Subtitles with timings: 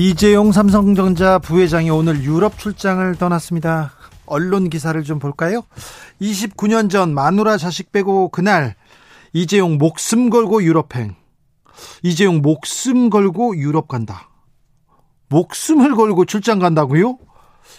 [0.00, 3.90] 이재용 삼성전자 부회장이 오늘 유럽 출장을 떠났습니다.
[4.26, 5.62] 언론 기사를 좀 볼까요?
[6.22, 8.76] 29년 전 마누라 자식 빼고 그날
[9.32, 11.16] 이재용 목숨 걸고 유럽행.
[12.04, 14.30] 이재용 목숨 걸고 유럽 간다.
[15.30, 17.18] 목숨을 걸고 출장 간다고요?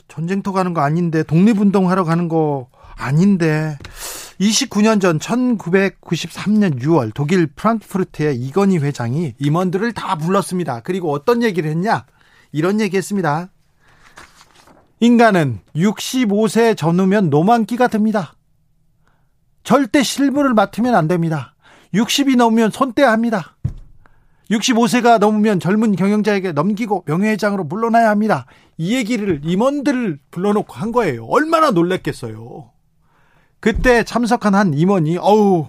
[0.10, 3.78] 전쟁터 가는 거 아닌데 독립운동 하러 가는 거 아닌데
[4.40, 10.80] 29년 전 1993년 6월 독일 프랑크푸르트의 이건희 회장이 임원들을 다 불렀습니다.
[10.82, 12.06] 그리고 어떤 얘기를 했냐?
[12.52, 13.50] 이런 얘기 했습니다.
[15.02, 18.34] 인간은 65세 전후면 노만기가 됩니다.
[19.64, 21.54] 절대 실무를 맡으면 안 됩니다.
[21.94, 23.58] 60이 넘으면 손떼야 합니다.
[24.50, 28.46] 65세가 넘으면 젊은 경영자에게 넘기고 명예회장으로 물러나야 합니다.
[28.78, 31.26] 이 얘기를 임원들을 불러놓고 한 거예요.
[31.26, 32.72] 얼마나 놀랬겠어요.
[33.60, 35.68] 그때 참석한 한 임원이 어우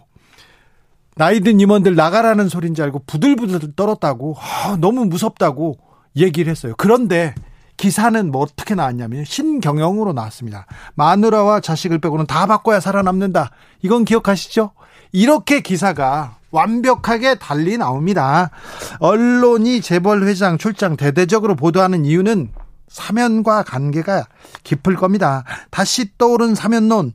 [1.17, 5.79] 나이든 임원들 나가라는 소리인 줄 알고 부들부들 떨었다고 아, 너무 무섭다고
[6.17, 6.75] 얘기를 했어요.
[6.77, 7.35] 그런데
[7.77, 10.67] 기사는 뭐 어떻게 나왔냐면 신경영으로 나왔습니다.
[10.95, 13.51] 마누라와 자식을 빼고는 다 바꿔야 살아남는다.
[13.83, 14.73] 이건 기억하시죠?
[15.13, 18.51] 이렇게 기사가 완벽하게 달리 나옵니다.
[18.99, 22.51] 언론이 재벌 회장 출장 대대적으로 보도하는 이유는
[22.89, 24.27] 사면과 관계가
[24.65, 25.45] 깊을 겁니다.
[25.71, 27.15] 다시 떠오른 사면론.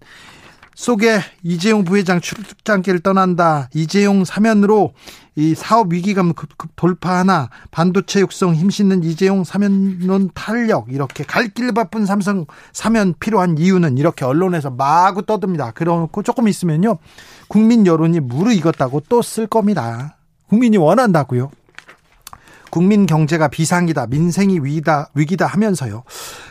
[0.75, 3.69] 속에 이재용 부회장 출장길 떠난다.
[3.73, 4.93] 이재용 사면으로
[5.37, 6.33] 이 사업 위기감
[6.75, 13.97] 돌파하나 반도체 육성 힘싣는 이재용 사면론 탄력 이렇게 갈 길 바쁜 삼성 사면 필요한 이유는
[13.97, 15.72] 이렇게 언론에서 마구 떠듭니다.
[15.72, 16.97] 그러고 조금 있으면요
[17.47, 20.17] 국민 여론이 무르익었다고 또 쓸 겁니다.
[20.50, 21.51] 국민이 원한다고요.
[22.75, 26.03] 국민 경제가 비상이다, 민생이 위기다, 위기다 하면서요.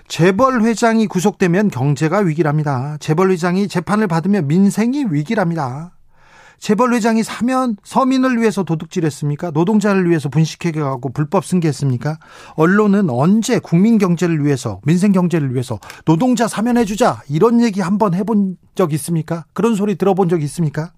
[0.08, 2.96] 재벌 회장이 구속되면 경제가 위기랍니다.
[2.98, 5.92] 재벌 회장이 재판을 받으면 민생이 위기랍니다.
[6.58, 9.50] 재벌 회장이 사면 서민을 위해서 도둑질했습니까?
[9.50, 12.18] 노동자를 위해서 분식회계하고 불법 승계했습니까?
[12.54, 18.94] 언론은 언제 국민 경제를 위해서 민생 경제를 위해서 노동자 사면해주자 이런 얘기 한번 해본 적
[18.94, 19.44] 있습니까?
[19.52, 20.92] 그런 소리 들어본 적 있습니까?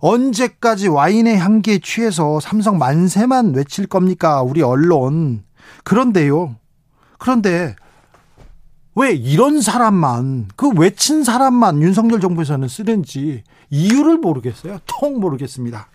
[0.00, 4.42] 언제까지 와인의 향기에 취해서 삼성 만세만 외칠 겁니까?
[4.42, 5.44] 우리 언론.
[5.84, 6.56] 그런데요.
[7.18, 7.76] 그런데
[8.94, 14.78] 왜 이런 사람만 그 외친 사람만 윤석열 정부에서는 쓰는지 이유를 모르겠어요.
[14.86, 15.88] 통 모르겠습니다.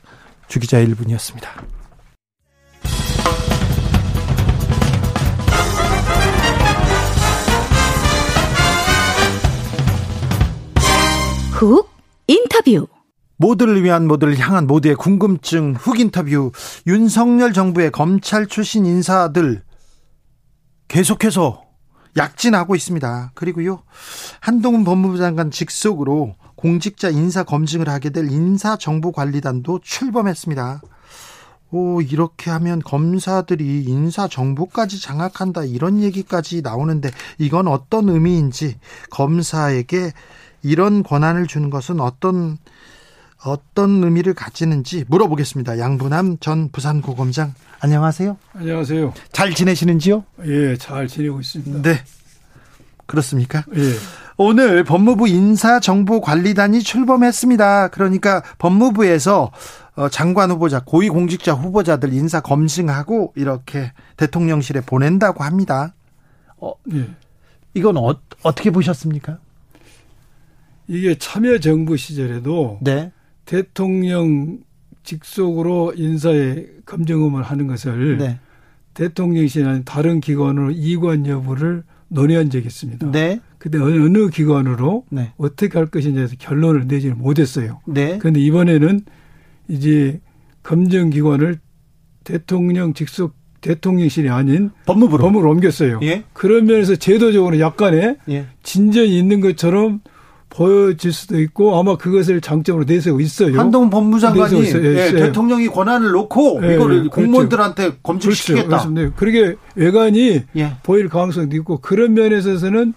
[0.48, 1.48] 주기자 1분이었습니다.
[11.54, 11.90] 훅
[12.28, 12.88] 인터뷰
[13.38, 16.52] 모두를 위한 모두를 향한 모두의 궁금증 훅 인터뷰
[16.88, 19.64] 윤석열 정부의 검찰 출신 인사들
[20.88, 21.64] 계속해서
[22.18, 23.32] 약진하고 있습니다.
[23.34, 23.84] 그리고요
[24.40, 30.82] 한동훈 법무부 장관 직속으로 공직자 인사 검증을 하게 될 인사정보관리단도 출범했습니다.
[31.72, 38.78] 오, 이렇게 하면 검사들이 인사 정보까지 장악한다 이런 얘기까지 나오는데 이건 어떤 의미인지
[39.10, 40.14] 검사에게
[40.64, 42.58] 이런 권한을 주는 것은 어떤
[43.44, 45.80] 어떤 의미를 가지는지 물어보겠습니다.
[45.80, 48.38] 양분함 전 부산고검장 안녕하세요.
[48.54, 49.14] 안녕하세요.
[49.32, 50.24] 잘 지내시는지요?
[50.46, 51.82] 예, 잘 지내고 있습니다.
[51.82, 52.00] 네.
[53.06, 53.64] 그렇습니까?
[53.76, 53.82] 예.
[54.38, 57.90] 오늘 법무부 인사정보관리단이 출범했습니다.
[57.90, 59.52] 그러니까 법무부에서
[59.96, 65.94] 어, 장관 후보자, 고위공직자 후보자들 인사 검증하고 이렇게 대통령실에 보낸다고 합니다.
[66.58, 67.08] 어, 예.
[67.74, 69.38] 이건 어, 어떻게 보셨습니까?
[70.88, 73.12] 이게 참여정부 시절에도 네.
[73.46, 74.60] 대통령
[75.04, 78.40] 직속으로 인사의 검증음을 하는 것을 네.
[78.96, 83.12] 대통령실이나 다른 기관으로 이관 여부를 논의한 적이 있습니다.
[83.12, 83.40] 네.
[83.58, 85.34] 근데 어느 기관으로 네.
[85.38, 87.82] 어떻게 할 것인지에서 결론을 내지는 못했어요.
[87.86, 88.18] 네.
[88.20, 89.02] 그런데 이번에는
[89.68, 90.22] 이제
[90.64, 91.60] 검증 기관을
[92.24, 96.00] 대통령 직속 대통령실이 아닌 법무부로 법무부로 옮겼어요.
[96.04, 96.24] 예?
[96.34, 98.46] 그런 면에서 제도적으로 약간의 예.
[98.62, 100.02] 진전이 있는 것처럼
[100.56, 103.60] 보여질 수도 있고 아마 그것을 장점으로 내세우고 있어요.
[103.60, 107.10] 한동훈 법무장관이 예, 대통령이 권한을 놓고 예, 이거를 그렇죠.
[107.10, 108.68] 공무원들한테 검증시키겠다.
[108.68, 108.90] 그렇죠.
[108.90, 109.12] 네.
[109.18, 110.72] 그러게 외관이 예.
[110.84, 112.94] 보일 가능성도 있고 그런 면에서는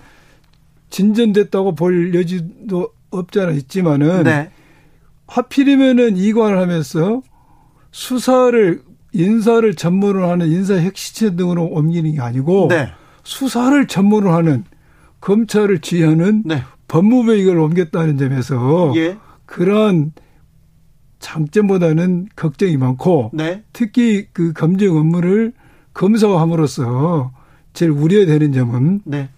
[0.90, 4.50] 진전됐다고 볼 여지도 없지 않아 있지만은 네.
[5.26, 7.22] 하필이면은 이관을 하면서
[7.90, 8.82] 수사를
[9.12, 12.90] 인사를 전문으로 하는 인사핵시체 등으로 옮기는 게 아니고 네.
[13.24, 14.64] 수사를 전문으로 하는
[15.20, 16.62] 검찰을 지휘하는 네.
[16.88, 19.16] 법무부에 이걸 옮겼다는 점에서 예.
[19.46, 20.12] 그런
[21.20, 23.62] 장점보다는 걱정이 많고 네.
[23.72, 25.52] 특히 그 검증 업무를
[25.94, 27.32] 검사가 함으로써
[27.72, 29.28] 제일 우려되는 점은 네.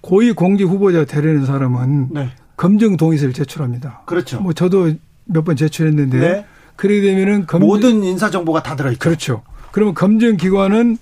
[0.00, 2.28] 고위 공직 후보자 되려는 사람은 네.
[2.56, 4.02] 검증 동의서를 제출합니다.
[4.06, 4.40] 그렇죠.
[4.40, 4.92] 뭐 저도
[5.26, 6.46] 몇 번 제출했는데 네.
[6.76, 8.98] 그렇게 되면은 검증, 모든 인사 정보가 다 들어 있죠.
[8.98, 9.42] 그렇죠.
[9.72, 10.98] 그러면 검증 기관은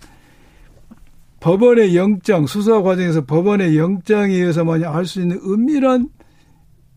[1.42, 6.08] 법원의 영장 수사 과정에서 법원의 영장에 의해서만이 알 수 있는 은밀한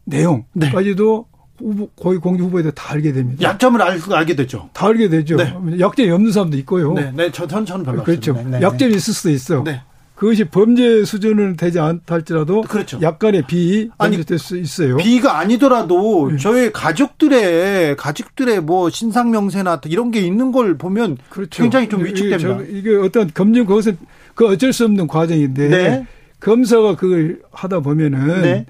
[0.06, 1.36] 내용까지도 네.
[1.58, 3.42] 후보, 고위 공직 후보에 대해 다 알게 됩니다.
[3.42, 4.70] 약점을 알, 알게 되죠.
[4.74, 5.38] 다 알게 되죠.
[5.38, 5.54] 네.
[5.80, 6.94] 약점이 없는 사람도 있고요.
[6.94, 8.32] 네, 네, 저, 전, 저는 별로 그렇죠.
[8.32, 8.60] 없습니다.
[8.60, 9.64] 네, 네, 약점이 있을 수도 있어.
[9.64, 9.82] 네.
[10.16, 13.00] 그것이 범죄 수준은 되지 않다 할지라도 그렇죠.
[13.02, 14.96] 약간의 비 아니 될수 있어요.
[14.98, 16.38] 비가 아니더라도 네.
[16.38, 21.64] 저희 가족들의 가족들의 뭐 신상 명세나 이런 게 있는 걸 보면 그렇죠.
[21.64, 22.62] 굉장히 좀 위축됩니다.
[22.62, 23.98] 이게, 이게 어떤 검증 그것은
[24.36, 26.08] 그 어쩔 수 없는 과정인데 네.
[26.40, 28.66] 검사가 그걸 하다 보면은 네.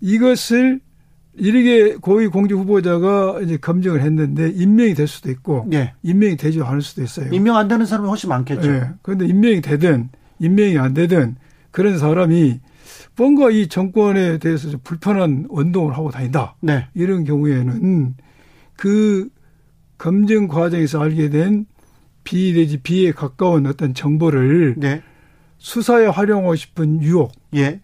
[0.00, 0.80] 이것을
[1.34, 5.94] 이렇게 고위 공직 후보자가 이제 검증을 했는데 임명이 될 수도 있고 네.
[6.02, 7.32] 임명이 되지 않을 수도 있어요.
[7.32, 8.72] 임명 안 되는 사람이 훨씬 많겠죠.
[8.72, 8.90] 네.
[9.02, 10.08] 그런데 임명이 되든
[10.40, 11.36] 임명이 안 되든
[11.70, 12.60] 그런 사람이
[13.16, 16.56] 뭔가 이 정권에 대해서 좀 불편한 운동을 하고 다닌다.
[16.60, 16.86] 네.
[16.94, 18.14] 이런 경우에는
[18.76, 19.28] 그
[19.96, 21.66] 검증 과정에서 알게 된
[22.28, 25.00] 비 내지 비에 가까운 어떤 정보를 네.
[25.56, 27.32] 수사에 활용하고 싶은 유혹.
[27.54, 27.80] 예.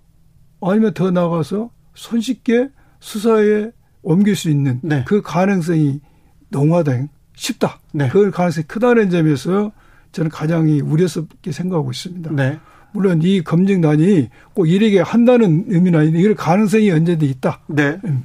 [0.61, 2.69] 아니면 더 나가서 손쉽게
[3.00, 3.70] 수사에
[4.02, 5.02] 옮길 수 있는 네.
[5.06, 6.02] 그 가능성이
[6.50, 7.81] 농화된 쉽다.
[7.94, 8.11] 네.
[8.11, 9.73] 그 가능성이 크다는 점에서
[10.12, 12.32] 저는 가장 우려스럽게 생각하고 있습니다.
[12.32, 12.58] 네.
[12.93, 17.61] 물론 이 검증단이 꼭 이렇게 한다는 의미는 아닌데 이럴 가능성이 언제든 있다.
[17.69, 17.99] 네.
[18.05, 18.25] 음.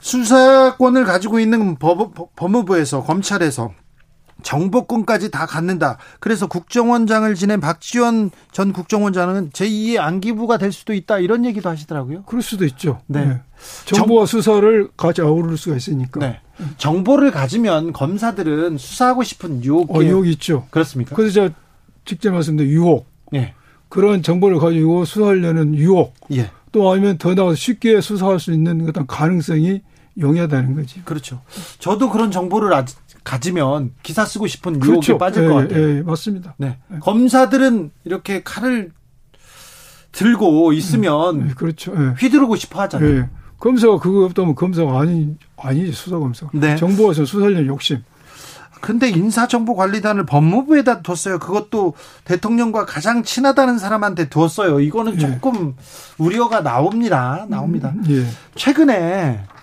[0.00, 3.74] 수사권을 가지고 있는 법, 법무부에서 검찰에서
[4.46, 5.98] 정보권까지 다 갖는다.
[6.20, 11.18] 그래서 국정원장을 지낸 박지원 전 국정원장은 제2의 안기부가 될 수도 있다.
[11.18, 12.22] 이런 얘기도 하시더라고요.
[12.22, 13.00] 그럴 수도 있죠.
[13.08, 13.26] 네.
[13.26, 13.40] 네.
[13.86, 16.20] 정보와 정, 수사를 같이 아우를 수가 있으니까.
[16.20, 16.40] 네.
[16.78, 20.66] 정보를 가지면 검사들은 수사하고 싶은 유혹이 어, 유혹이 있죠.
[20.70, 21.16] 그렇습니까?
[21.16, 21.54] 그래서 제가
[22.04, 23.08] 직접 말씀드린 유혹.
[23.32, 23.52] 네.
[23.88, 26.14] 그런 정보를 가지고 수사하려는 유혹.
[26.32, 26.50] 예.
[26.70, 29.82] 또 아니면 더 나아가서 쉽게 수사할 수 있는 어떤 가능성이
[30.18, 31.02] 용이하다는 거지.
[31.04, 31.42] 그렇죠.
[31.78, 32.96] 저도 그런 정보를 아직
[33.26, 35.18] 가지면 기사 쓰고 싶은 유혹에 그렇죠.
[35.18, 35.96] 빠질 예, 것 같아요.
[35.96, 36.54] 예, 맞습니다.
[36.58, 36.78] 네.
[36.94, 36.98] 예.
[37.00, 38.92] 검사들은 이렇게 칼을
[40.12, 41.92] 들고 있으면 음, 예, 그렇죠.
[41.96, 42.14] 예.
[42.20, 43.16] 휘두르고 싶어 하잖아요.
[43.16, 43.28] 예.
[43.58, 46.46] 검사가 그거 없다면 검사가 아니 아니지 수사 검사.
[46.52, 46.76] 네.
[46.76, 48.04] 정보에서 수사련 욕심.
[48.80, 51.40] 근데 인사정보관리단을 법무부에다 뒀어요.
[51.40, 51.94] 그것도
[52.24, 54.78] 대통령과 가장 친하다는 사람한테 뒀어요.
[54.78, 55.74] 이거는 조금
[56.18, 57.46] 우려가 나옵니다.
[57.48, 57.92] 나옵니다.
[57.96, 59.55] 음, 최근에 아,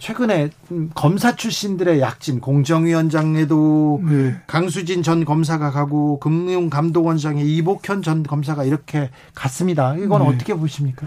[0.00, 0.50] 최근에
[0.94, 4.36] 검사 출신들의 약진 공정위원장에도 네.
[4.46, 9.94] 강수진 전 검사가 가고 금융감독원장에 이복현 전 검사가 이렇게 갔습니다.
[9.96, 10.28] 이건 네.
[10.28, 11.06] 어떻게 보십니까?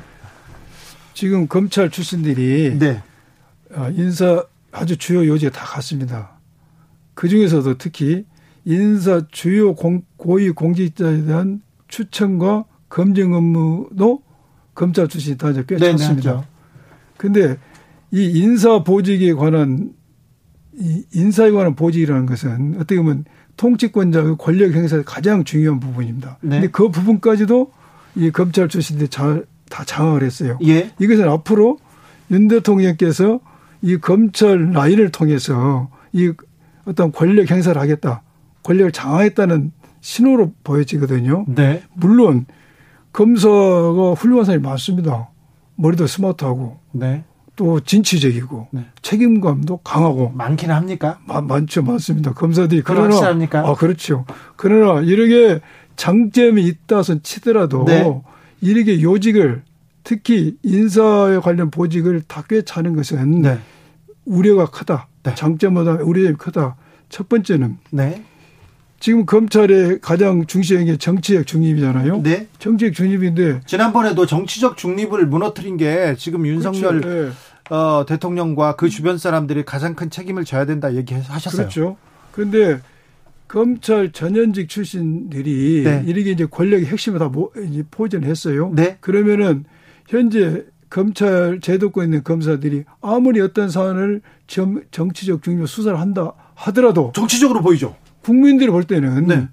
[1.13, 3.01] 지금 검찰 출신들이 네.
[3.73, 6.39] 아, 인사 아주 주요 요지에 다 갔습니다.
[7.13, 8.25] 그 중에서도 특히
[8.65, 14.21] 인사 주요 공, 고위 공직자에 대한 추천과 검증 업무도
[14.73, 16.45] 검찰 출신이 다꽤 네, 찼습니다.
[17.17, 17.57] 그런데
[18.11, 19.93] 이 인사 보직에 관한
[20.73, 23.25] 이 인사에 관한 보직이라는 것은 어떻게 보면
[23.57, 26.37] 통치권자의 권력 행사의 가장 중요한 부분입니다.
[26.41, 26.49] 네.
[26.49, 27.71] 근데 그 부분까지도
[28.15, 30.57] 이 검찰 출신들이 잘, 다 장악을 했어요.
[30.65, 30.91] 예.
[30.99, 31.77] 이것은 앞으로
[32.31, 33.39] 윤 대통령께서
[33.81, 36.33] 이 검찰 라인을 통해서 이
[36.85, 38.23] 어떤 권력 행사를 하겠다.
[38.63, 41.45] 권력을 장악했다는 신호로 보여지거든요.
[41.47, 41.83] 네.
[41.93, 42.45] 물론
[43.13, 45.29] 검사가 훌륭한 사람이 많습니다.
[45.75, 46.79] 머리도 스마트하고.
[46.91, 47.23] 네.
[47.55, 48.85] 또 진취적이고 네.
[49.01, 51.19] 책임감도 강하고 많기는 합니까?
[51.25, 52.33] 마, 많죠, 많습니다.
[52.33, 53.67] 검사들이 그러나 확실합니까?
[53.67, 54.25] 아 그렇죠.
[54.55, 55.59] 그러나 이렇게
[55.95, 58.21] 장점이 있다선 치더라도 네.
[58.61, 59.63] 이렇게 요직을
[60.03, 63.59] 특히 인사에 관련 보직을 다 꿰차는 것은 네.
[64.25, 65.07] 우려가 크다.
[65.23, 65.35] 네.
[65.35, 66.75] 장점보다 우려점이 크다.
[67.09, 68.23] 첫 번째는 네.
[69.01, 72.21] 지금 검찰의 가장 중시한 게 정치적 중립이잖아요.
[72.21, 72.47] 네.
[72.59, 77.33] 정치적 중립인데 지난번에도 정치적 중립을 무너뜨린 게 지금 윤석열 그렇죠.
[77.69, 77.75] 네.
[77.75, 81.61] 어, 대통령과 그 주변 사람들이 가장 큰 책임을 져야 된다 얘기하셨어요.
[81.63, 81.97] 그렇죠.
[82.31, 82.79] 그런데
[83.47, 86.03] 검찰 전현직 출신들이 네.
[86.05, 87.31] 이렇게 이제 권력의 핵심을 다
[87.67, 88.71] 이제 포진했어요.
[88.75, 88.97] 네.
[89.01, 89.65] 그러면은
[90.07, 94.21] 현재 검찰 제도권에 있는 검사들이 아무리 어떤 사안을
[94.91, 97.95] 정치적 중립 수사를 한다 하더라도 정치적으로 보이죠.
[98.21, 99.47] 국민들이 볼 때는 네.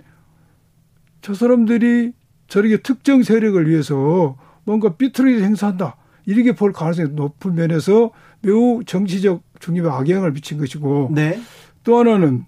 [1.22, 2.12] 저 사람들이
[2.48, 5.96] 저렇게 특정 세력을 위해서 뭔가 삐뚤어지 행사한다.
[6.26, 8.10] 이렇게 볼 가능성이 높은 면에서
[8.42, 11.40] 매우 정치적 중립에 악영향을 미친 것이고 네.
[11.84, 12.44] 또 하나는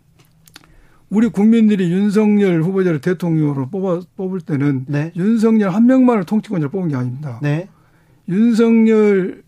[1.09, 5.13] 우리 국민들이 윤석열 후보자를 대통령으로 뽑아 뽑을 때는 네.
[5.17, 7.41] 윤석열 한 명만을 통치권자로 뽑은 게 아닙니다.
[7.43, 7.69] 네.
[8.29, 9.43] 윤석열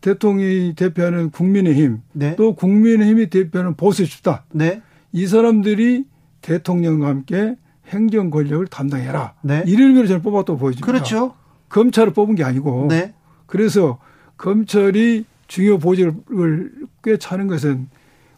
[0.00, 2.36] 대통령이 대표하는 국민의힘 네.
[2.36, 4.82] 또 국민의힘이 대표하는 보수 집단 네.
[5.12, 6.04] 이 사람들이
[6.42, 7.56] 대통령과 함께
[7.88, 9.34] 행정 권력을 담당해라.
[9.42, 9.64] 네.
[9.66, 10.86] 이를 위해서 저는 뽑았다고 보여집니다.
[10.86, 11.34] 그렇죠.
[11.68, 12.86] 검찰을 뽑은 게 아니고.
[12.88, 13.14] 네.
[13.46, 13.98] 그래서
[14.36, 16.72] 검찰이 중요 보직을
[17.02, 17.88] 꽤 차는 것은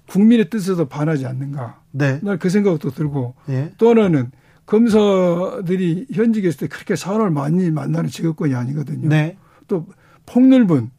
[0.08, 1.80] 국민의 뜻에도 반하지 않는가.
[1.92, 2.20] 네.
[2.22, 3.72] 날 그 생각도 들고 네.
[3.78, 4.30] 또 하나는
[4.66, 9.08] 검사들이 현직에 있을 때 그렇게 사람을 많이 만나는 직업권이 아니거든요.
[9.08, 9.36] 네.
[9.66, 9.86] 또
[10.26, 10.90] 폭넓은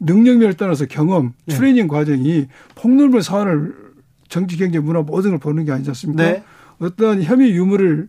[0.00, 1.54] 능력면을 떠나서 경험, 네.
[1.54, 3.89] 트레이닝 과정이 폭넓은 사안을
[4.30, 6.22] 정치, 경제, 문화 모든 걸 보는 게 아니지 않습니까?
[6.22, 6.42] 네.
[6.78, 8.08] 어떠한 혐의 유무를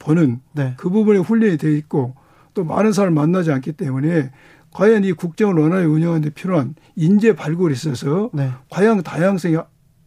[0.00, 0.74] 보는 네.
[0.76, 2.14] 그 부분에 훈련이 돼 있고
[2.54, 4.32] 또 많은 사람을 만나지 않기 때문에
[4.72, 8.50] 과연 이 국정을 원활히 운영하는 데 필요한 인재 발굴이 있어서 네.
[8.70, 9.56] 과연 다양성이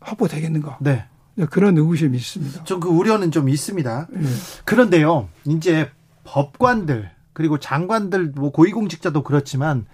[0.02, 0.80] 확보되겠는가?
[0.82, 1.06] 네.
[1.50, 2.64] 그런 의구심이 있습니다.
[2.66, 4.08] 좀 그 우려는 좀 있습니다.
[4.12, 4.30] 네.
[4.66, 5.90] 그런데요, 이제
[6.26, 9.86] 법관들 그리고 장관들 뭐 고위공직자도 그렇지만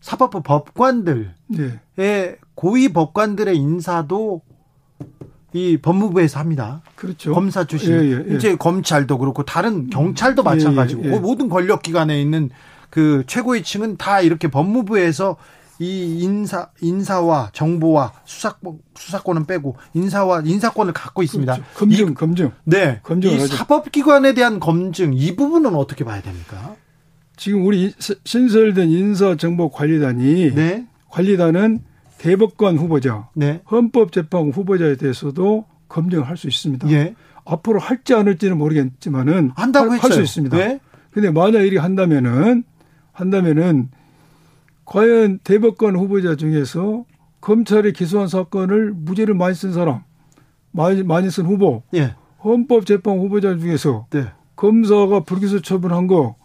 [0.00, 1.30] 사법부 법관들의
[1.96, 2.36] 네.
[2.54, 4.42] 고위 법관들의 인사도
[5.54, 6.82] 이 법무부에서 합니다.
[6.96, 7.32] 그렇죠.
[7.32, 7.92] 검사 출신.
[7.92, 8.36] 예, 예, 예.
[8.36, 11.18] 이제 검찰도 그렇고 다른 경찰도 예, 마찬가지고 예, 예.
[11.18, 12.50] 모든 권력 기관에 있는
[12.90, 15.36] 그 최고위 층은 다 이렇게 법무부에서
[15.78, 21.54] 이 인사 인사와 정보와 수사권 수사권은 빼고 인사와 인사권을 갖고 있습니다.
[21.54, 21.70] 그렇죠.
[21.74, 22.50] 검증 이, 검증.
[22.64, 23.00] 네.
[23.04, 26.74] 검증 이 사법기관에 대한 검증 이 부분은 어떻게 봐야 됩니까?
[27.36, 27.92] 지금 우리
[28.24, 30.86] 신설된 인사정보관리단이 네.
[31.10, 31.80] 관리단은
[32.24, 33.60] 대법관 후보자, 네.
[33.70, 36.90] 헌법재판관 후보자에 대해서도 검증을 할수 있습니다.
[36.90, 37.14] 예.
[37.44, 40.56] 앞으로 할지 안 할지는 모르겠지만은 한다고 할 수 있습니다.
[40.56, 40.80] 네.
[41.10, 42.64] 근데 만약 이리 한다면은
[43.12, 43.90] 한다면은
[44.86, 47.04] 과연 대법관 후보자 중에서
[47.42, 50.02] 검찰이 기소한 사건을 무죄를 많이 쓴 사람,
[50.70, 52.14] 많이, 많이 쓴 후보, 예.
[52.42, 54.24] 헌법재판 후보자 중에서 네.
[54.56, 56.36] 검사가 불기소 처분한 거,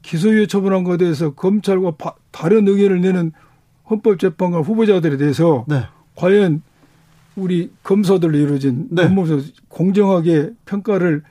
[0.00, 3.32] 기소유예 처분한 것에 대해서 검찰과 바, 다른 의견을 내는
[3.90, 5.82] 헌법재판관 후보자들에 대해서 네.
[6.14, 6.62] 과연
[7.36, 9.02] 우리 검사들로 이루어진 네.
[9.04, 11.22] 법무부 공정하게 평가를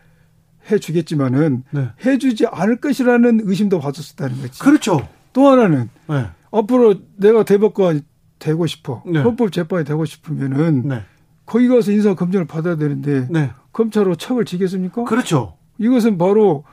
[0.69, 1.89] 해주겠지만은 네.
[2.05, 4.59] 해주지 않을 것이라는 의심도 받았었다는 거지.
[4.59, 5.07] 그렇죠.
[5.33, 6.25] 또 하나는 네.
[6.51, 8.01] 앞으로 내가 대법관
[8.39, 9.19] 되고 싶어 네.
[9.19, 11.01] 헌법재판이 되고 싶으면은 네.
[11.45, 13.51] 거기 가서 인사 검증을 받아야 되는데 네.
[13.71, 15.03] 검찰로 척을 지겠습니까?
[15.05, 15.57] 그렇죠.
[15.77, 16.63] 이것은 바로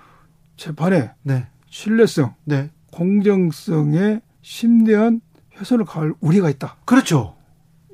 [0.56, 1.10] 재판의
[1.68, 2.34] 신뢰성,
[2.92, 5.20] 공정성에 심대한
[5.58, 6.76] 훼손을 가할 우리가 있다.
[6.84, 7.34] 그렇죠.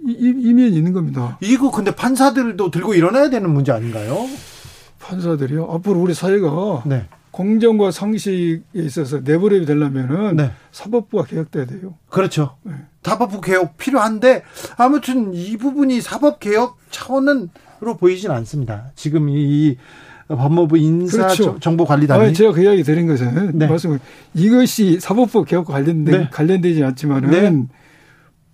[0.05, 1.39] 이, 이미 있는 겁니다.
[1.41, 4.27] 이거 근데 판사들도 들고 일어나야 되는 문제 아닌가요?
[4.99, 5.69] 판사들이요?
[5.71, 7.09] 앞으로 우리 사회가 네.
[7.31, 10.53] 공정과 상식에 있어서 내버려야 되려면은 네.
[10.71, 11.95] 사법부가 개혁돼야 돼요.
[12.09, 12.57] 그렇죠.
[12.63, 12.75] 네.
[13.03, 14.43] 사법부 개혁 필요한데
[14.77, 18.93] 아무튼 이 부분이 사법 개혁 차원은로 보이진 않습니다.
[18.95, 19.77] 지금 이
[20.37, 22.37] 법무부 인사정보 관리단이 그렇죠.
[22.37, 23.67] 제가 그 이야기 드린 것은 네.
[23.67, 23.99] 말씀
[24.35, 26.29] 이것이 사법부 개혁과 관련된 네.
[26.31, 27.67] 관련되지 않지만은 네.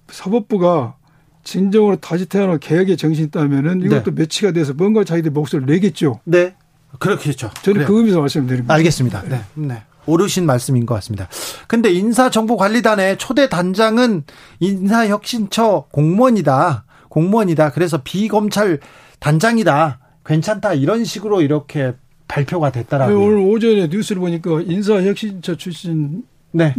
[0.08, 0.96] 사법부가
[1.44, 4.22] 진정으로 다시 태어나 개혁의 정신이 있다면은 이것도 네.
[4.22, 6.20] 매치가 돼서 뭔가 자기들 목소리를 내겠죠.
[6.24, 6.54] 네.
[6.98, 7.50] 그렇겠죠.
[7.62, 7.86] 저는 그래요.
[7.86, 8.74] 그 의미에서 말씀드립니다.
[8.74, 9.22] 알겠습니다.
[9.28, 9.40] 네.
[9.54, 9.82] 네.
[10.06, 11.28] 오르신 말씀인 것 같습니다.
[11.66, 14.24] 근데 인사정보관리단의 초대 단장은
[14.60, 16.84] 인사혁신처 공무원이다.
[17.08, 17.70] 공무원이다.
[17.72, 18.80] 그래서 비검찰
[19.20, 20.00] 단장이다.
[20.28, 21.94] 괜찮다 이런 식으로 이렇게
[22.28, 23.18] 발표가 됐더라고요.
[23.18, 26.74] 네, 오늘 오전에 뉴스를 보니까 인사혁신처 출신이 네.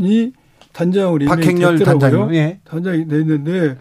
[0.71, 2.59] 단장으로 박행렬 단장 예.
[2.63, 3.77] 단장이 됐는데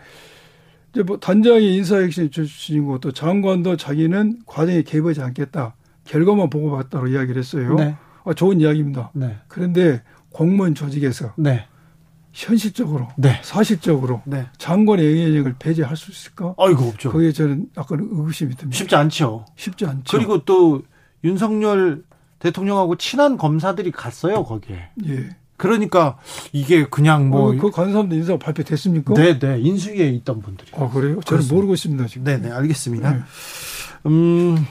[0.90, 5.74] 이제 뭐 단장이 인사혁신 출신이고 또 장관도 자기는 과정에 개입하지 않겠다.
[6.04, 7.74] 결과만 보고 봤다고 이야기를 했어요.
[7.74, 7.94] 네.
[8.24, 9.10] 아, 좋은 이야기입니다.
[9.12, 9.36] 네.
[9.48, 11.66] 그런데 공무원 조직에서 네.
[12.38, 13.40] 현실적으로 네.
[13.42, 14.46] 사실적으로 네.
[14.58, 16.54] 장관의 영향력을 배제할 수 있을까?
[16.56, 17.10] 아이고 없죠.
[17.10, 18.76] 거기에 저는 약간 의구심이 듭니다.
[18.76, 19.44] 쉽지 않죠.
[19.56, 20.16] 쉽지 않죠.
[20.16, 20.82] 그리고 또
[21.24, 22.04] 윤석열
[22.38, 24.90] 대통령하고 친한 검사들이 갔어요 거기에.
[25.06, 25.30] 예.
[25.56, 26.18] 그러니까
[26.52, 27.52] 이게 그냥 뭐.
[27.52, 29.14] 어, 그간 사람들 인사 발표됐습니까?
[29.14, 29.58] 네, 네.
[29.58, 30.70] 인수위에 있던 분들이.
[30.74, 31.14] 아, 그래요?
[31.14, 31.54] 저는 그렇습니다.
[31.56, 32.24] 모르고 있습니다, 지금.
[32.24, 32.52] 네, 네.
[32.52, 33.12] 알겠습니다.
[33.14, 33.20] 네.
[34.06, 34.64] 음,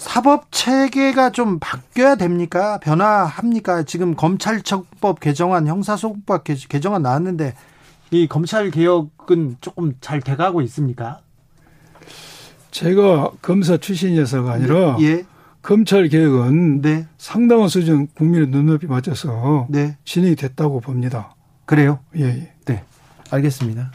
[0.00, 2.78] 사법 체계가 좀 바뀌어야 됩니까?
[2.78, 3.82] 변화합니까?
[3.82, 7.54] 지금 검찰청법 개정안, 형사소송법 개정안 나왔는데
[8.10, 11.20] 이 검찰 개혁은 조금 잘 돼가고 있습니까?
[12.70, 15.24] 제가 검사 출신이어서가 아니라 네, 예.
[15.60, 17.06] 검찰 개혁은 네.
[17.18, 19.98] 상당한 수준 국민의 눈높이 맞춰서 네.
[20.06, 21.34] 진행이 됐다고 봅니다.
[21.66, 21.98] 그래요?
[22.16, 22.52] 예, 예.
[22.64, 22.84] 네.
[23.30, 23.92] 알겠습니다.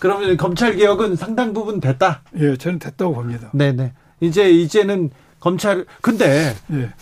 [0.00, 2.22] 그러면 검찰 개혁은 상당 부분 됐다?
[2.40, 3.50] 예, 저는 됐다고 봅니다.
[3.54, 3.92] 네, 네.
[4.20, 6.92] 이제 이제는 검찰 근데 예.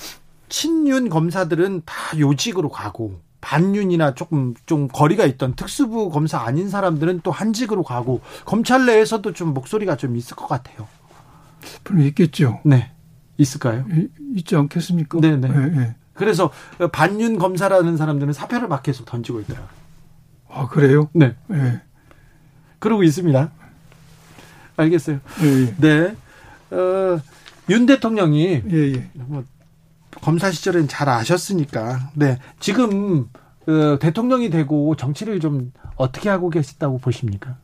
[0.48, 7.30] 친윤 검사들은 다 요직으로 가고 반윤이나 조금 좀 거리가 있던 특수부 검사 아닌 사람들은 또
[7.30, 10.88] 한직으로 가고 검찰 내에서도 좀 목소리가 좀 있을 것 같아요.
[11.84, 12.60] 분명 있겠죠.
[12.64, 12.90] 네.
[13.36, 13.84] 있을까요?
[13.92, 15.20] 이, 있지 않겠습니까?
[15.20, 15.48] 네네.
[15.48, 15.96] 네, 네.
[16.14, 16.50] 그래서
[16.92, 19.68] 반윤 검사라는 사람들은 사표를 막 계속 던지고 있더라고요.
[20.48, 21.10] 아, 그래요?
[21.12, 21.34] 네.
[21.48, 21.82] 네.
[22.78, 23.50] 그러고 있습니다.
[24.76, 25.20] 알겠어요.
[25.42, 25.74] 예, 예.
[25.78, 26.16] 네.
[26.70, 27.20] 어,
[27.70, 29.10] 윤 대통령이 예, 예.
[29.14, 29.44] 뭐
[30.20, 32.10] 검사 시절엔 잘 아셨으니까.
[32.14, 32.38] 네.
[32.60, 33.28] 지금
[33.66, 37.56] 어, 대통령이 되고 정치를 좀 어떻게 하고 계시다고 보십니까?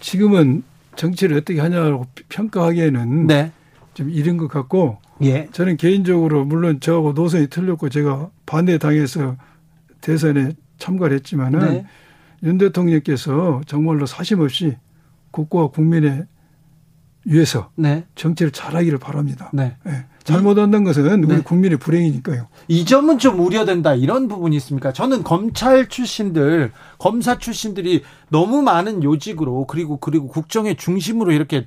[0.00, 0.62] 지금은
[0.96, 3.52] 정치를 어떻게 하냐고 평가하기에는 네.
[3.94, 5.48] 좀 이른 것 같고 예.
[5.52, 9.36] 저는 개인적으로 물론 저하고 노선이 틀렸고 제가 반대 당해서
[10.00, 11.86] 대선에 참가를 했지만은 네.
[12.42, 14.76] 윤 대통령께서 정말로 사심 없이
[15.30, 16.26] 국가와 국민의
[17.26, 18.04] 위해서 네.
[18.14, 19.50] 정치를 잘하기를 바랍니다.
[19.52, 19.76] 네.
[19.84, 20.06] 네.
[20.22, 21.42] 잘못한다는 것은 우리 네.
[21.42, 22.48] 국민의 불행이니까요.
[22.68, 24.92] 이 점은 좀 우려된다 이런 부분이 있습니까?
[24.92, 31.66] 저는 검찰 출신들, 검사 출신들이 너무 많은 요직으로 그리고 그리고 국정의 중심으로 이렇게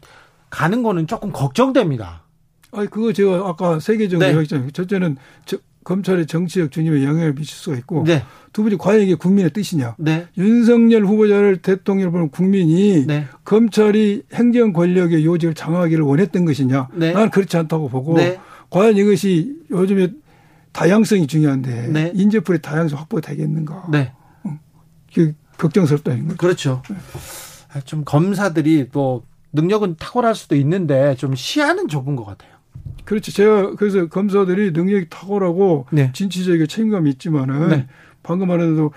[0.50, 2.24] 가는 거는 조금 걱정됩니다.
[2.72, 4.34] 아니 그거 제가 아까 세계적으로 네.
[4.34, 4.72] 얘기했잖아요.
[4.72, 8.24] 첫째는 저, 검찰의 정치적 중심에 영향을 미칠 수가 있고 네.
[8.54, 9.96] 두 번째 과연 이게 국민의 뜻이냐.
[9.98, 10.28] 네.
[10.38, 13.28] 윤석열 후보자를 대통령을 보는 국민이 네.
[13.44, 16.90] 검찰이 행정 권력의 요직을 장악하기를 원했던 것이냐.
[16.94, 17.14] 네.
[17.14, 18.40] 나는 그렇지 않다고 보고 네.
[18.70, 20.10] 과연 이것이 요즘에
[20.72, 22.12] 다양성이 중요한데 네.
[22.14, 23.88] 인재풀의 다양성 확보되겠는가.
[23.92, 24.12] 네.
[25.14, 26.38] 그 걱정스럽다는 거죠.
[26.38, 26.84] 그렇죠.
[27.86, 32.52] 좀 검사들이 또 능력은 탁월할 수도 있는데 좀 시야는 좁은 것 같아요.
[33.10, 33.32] 그렇죠.
[33.32, 36.12] 제가 그래서 검사들이 능력이 탁월하고 네.
[36.14, 37.88] 진취적이고 책임감이 있지만은 네.
[38.22, 38.92] 방금 말해도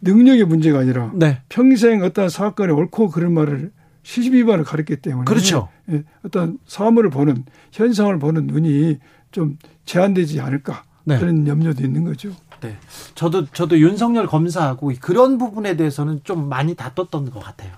[0.00, 1.42] 능력의 문제가 아니라 네.
[1.48, 3.70] 평생 어떤 사건에 옳고 그런 말을
[4.02, 5.68] 시비반을 가렸기 때문에 그렇죠.
[5.92, 8.98] 예, 어떤 사물을 보는 현상을 보는 눈이
[9.30, 11.16] 좀 제한되지 않을까 네.
[11.20, 12.30] 그런 염려도 있는 거죠.
[12.62, 12.76] 네.
[13.14, 17.70] 저도 저도 윤석열 검사하고 그런 부분에 대해서는 좀 많이 다퉜던 것 같아요.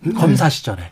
[0.00, 0.12] 네.
[0.12, 0.90] 검사 시절에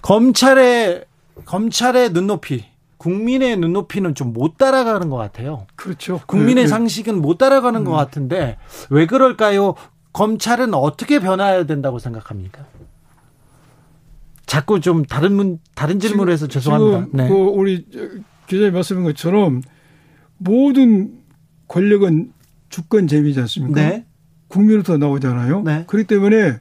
[0.00, 1.04] 검찰의
[1.44, 2.64] 검찰의 눈높이
[2.98, 5.66] 국민의 눈높이는 좀 못 따라가는 것 같아요.
[5.76, 6.20] 그렇죠.
[6.26, 6.66] 국민의 네, 네.
[6.66, 7.84] 상식은 못 따라가는 음.
[7.84, 8.56] 것 같은데
[8.90, 9.74] 왜 그럴까요?
[10.12, 12.66] 검찰은 어떻게 변화해야 된다고 생각합니까?
[14.46, 17.08] 자꾸 좀 다른 문 다른 질문을 해서 죄송합니다.
[17.12, 17.28] 네.
[17.28, 17.86] 그 우리
[18.46, 19.62] 기자님 말씀한 것처럼
[20.38, 21.18] 모든
[21.68, 22.32] 권력은
[22.68, 23.80] 주권 재미지 않습니까?
[23.80, 24.06] 네.
[24.48, 25.62] 국민으로부터 나오잖아요.
[25.62, 25.84] 네.
[25.86, 26.58] 그렇기 때문에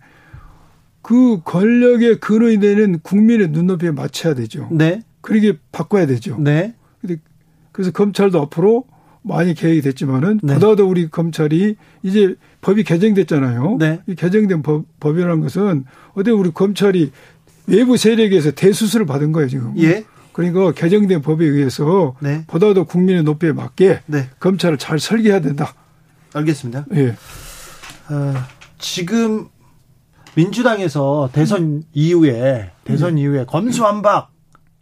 [1.02, 4.68] 그 권력의 근원이 되는 국민의 눈높이에 맞춰야 되죠.
[4.72, 5.02] 네.
[5.26, 6.38] 그러게 바꿔야 되죠.
[6.40, 6.76] 네.
[7.72, 8.86] 그래서 검찰도 앞으로
[9.24, 10.54] 많이 개혁이 됐지만은 네.
[10.54, 13.78] 보다도 우리 검찰이 이제 법이 개정됐잖아요.
[13.80, 14.02] 네.
[14.08, 17.12] 이 개정된 법, 법이라는 것은 어디 우리 검찰이
[17.66, 19.74] 외부 세력에서 대수술을 받은 거예요 지금.
[19.80, 20.06] 예.
[20.32, 22.44] 그러니까 개정된 법에 의해서 네.
[22.46, 24.30] 보다도 국민의 높이에 맞게 네.
[24.40, 25.74] 검찰을 잘 설계해야 된다.
[26.34, 26.86] 알겠습니다.
[26.94, 27.16] 예.
[28.10, 28.34] 어,
[28.78, 29.48] 지금
[30.36, 33.22] 민주당에서 대선 이후에 대선 네.
[33.22, 34.35] 이후에 검수완박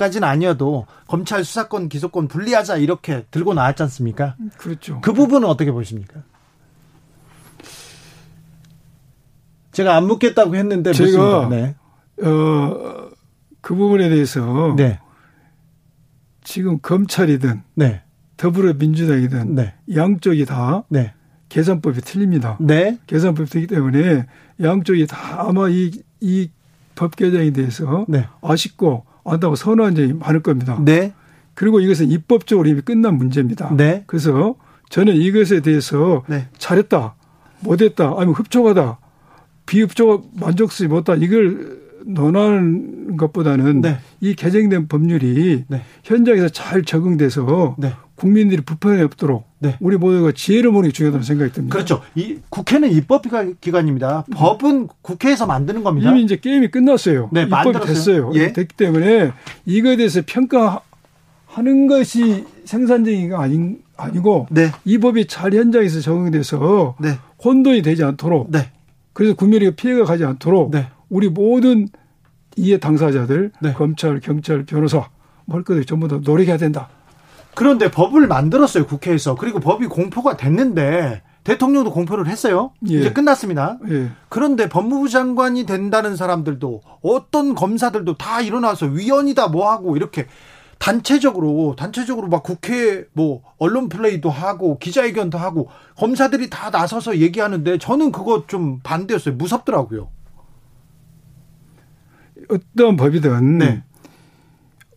[0.03, 4.35] 까지는 아니어도 검찰 수사권 기소권 분리하자 이렇게 들고 나왔지 않습니까?
[4.57, 4.99] 그렇죠.
[5.01, 6.23] 그 부분은 어떻게 보십니까?
[9.71, 11.75] 제가 안 묻겠다고 했는데 제가 네.
[12.21, 13.09] 어,
[13.61, 14.99] 그 부분에 대해서 네.
[16.43, 18.01] 지금 검찰이든 네.
[18.35, 19.73] 더불어민주당이든 네.
[19.95, 21.13] 양쪽이 다 네.
[21.47, 22.57] 계산법이 틀립니다.
[22.59, 22.99] 네.
[23.07, 24.25] 계산법이 틀리기 때문에
[24.61, 26.49] 양쪽이 다 아마 이, 이
[26.95, 28.27] 법 개정에 대해서 네.
[28.41, 30.79] 아쉽고 안다고 선호한 점이 많을 겁니다.
[30.83, 31.13] 네.
[31.53, 33.73] 그리고 이것은 입법적으로 이미 끝난 문제입니다.
[33.75, 34.03] 네.
[34.07, 34.55] 그래서
[34.89, 36.47] 저는 이것에 대해서 네.
[36.57, 37.15] 잘했다,
[37.61, 38.97] 못했다, 아니면 흡족하다,
[39.65, 43.97] 비흡족 만족스럽지 못하다 이걸 논하는 것보다는 네.
[44.19, 45.81] 이 개정된 법률이 네.
[46.03, 47.93] 현장에서 잘 적응돼서 네.
[48.15, 49.75] 국민들이 불편이 없도록 네.
[49.79, 51.73] 우리 모두가 지혜를 모는 게 중요하다는 생각이 듭니다.
[51.73, 52.01] 그렇죠.
[52.15, 53.23] 이 국회는 입법
[53.59, 54.25] 기관입니다.
[54.33, 56.11] 법은 국회에서 만드는 겁니다.
[56.11, 57.29] 이미 이제 게임이 끝났어요.
[57.31, 57.93] 네, 입법이 만들었어요.
[57.93, 58.31] 됐어요.
[58.35, 58.53] 예.
[58.53, 59.31] 됐기 때문에
[59.65, 64.71] 이거에 대해서 평가하는 것이 생산적인 아닌 아니고 네.
[64.85, 67.17] 이 법이 잘 현장에서 적응돼서 네.
[67.43, 68.69] 혼돈이 되지 않도록 네.
[69.13, 70.87] 그래서 국민에게 피해가 가지 않도록 네.
[71.09, 71.89] 우리 모든
[72.55, 73.73] 이해 당사자들, 네.
[73.73, 75.09] 검찰, 경찰, 변호사,
[75.45, 76.89] 뭘 것들 전부 다 노력해야 된다.
[77.55, 82.71] 그런데 법을 만들었어요 국회에서 그리고 법이 공포가 됐는데 대통령도 공표를 했어요.
[82.89, 82.99] 예.
[82.99, 83.77] 이제 끝났습니다.
[83.89, 84.09] 예.
[84.29, 90.27] 그런데 법무부 장관이 된다는 사람들도 어떤 검사들도 다 일어나서 위원이다 뭐 하고 이렇게
[90.79, 98.11] 단체적으로 단체적으로 막 국회 뭐 언론 플레이도 하고 기자회견도 하고 검사들이 다 나서서 얘기하는데 저는
[98.11, 99.35] 그거 좀 반대였어요.
[99.35, 100.09] 무섭더라고요.
[102.49, 103.83] 어떤 법이든 네.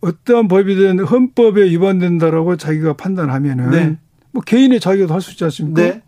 [0.01, 3.97] 어떠한 법이든 헌법에 위반된다라고 자기가 판단하면은 네.
[4.31, 5.81] 뭐 개인의 자유도 할 수 있지 않습니까?
[5.81, 6.01] 네.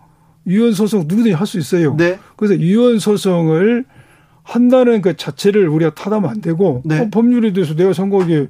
[0.46, 1.96] 위헌 소송 누구든지 할 수 있어요.
[1.96, 2.20] 네.
[2.36, 3.86] 그래서 위헌 소송을
[4.44, 7.00] 한다는 그 자체를 우리가 타다면 안 되고 네.
[7.02, 8.48] 어, 법률에 대해서 내가 선거하기에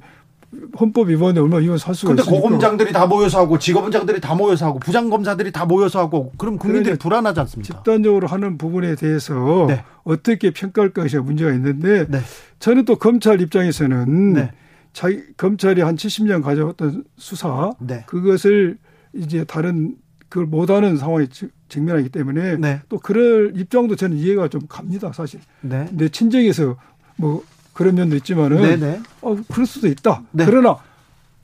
[0.80, 2.30] 헌법 위반에 얼마나 위헌 살 수가 있습니까?
[2.30, 6.96] 근데 고검장들이 다 모여서 하고 직업원장들이 다 모여서 하고 부장검사들이 다 모여서 하고 그럼 국민들이
[6.96, 7.76] 불안하지 않습니까?
[7.76, 9.84] 집단적으로 하는 부분에 대해서 네.
[10.04, 12.20] 어떻게 평가할 것이 문제가 있는데 네.
[12.58, 14.50] 저는 또 검찰 입장에서는 네.
[14.92, 18.04] 자기 검찰이 한 70년 가져왔던 수사 네.
[18.06, 18.78] 그것을
[19.14, 19.96] 이제 다른
[20.28, 21.26] 그걸 못하는 상황에
[21.68, 22.80] 직면하기 때문에 네.
[22.88, 25.40] 또 그럴 입장도 저는 이해가 좀 갑니다 사실.
[25.60, 25.86] 네.
[25.88, 26.76] 근데 친정에서
[27.16, 28.76] 뭐 그런 면도 있지만은 네네.
[28.76, 29.02] 네.
[29.22, 30.22] 어 그럴 수도 있다.
[30.32, 30.44] 네.
[30.44, 30.78] 그러나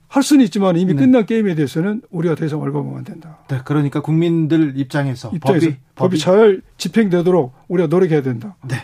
[0.07, 1.01] 할 수는 있지만 이미 네.
[1.01, 3.39] 끝난 게임에 대해서는 우리가 더 이상 얼버무면 안 된다.
[3.49, 8.55] 네, 그러니까 국민들 입장에서, 입장에서 법이, 법이, 잘 집행되도록 우리가 노력해야 된다.
[8.67, 8.75] 네,